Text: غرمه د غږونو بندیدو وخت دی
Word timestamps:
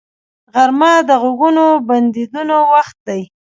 غرمه 0.53 0.93
د 1.07 1.09
غږونو 1.21 1.65
بندیدو 1.87 2.57
وخت 2.73 2.97
دی 3.07 3.21